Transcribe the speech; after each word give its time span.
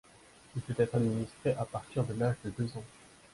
Il 0.55 0.63
peut 0.63 0.81
être 0.81 0.95
administré 0.95 1.51
à 1.51 1.63
partir 1.63 2.03
de 2.03 2.13
l’âge 2.15 2.37
de 2.43 2.49
deux 2.49 2.75
ans. 2.75 2.83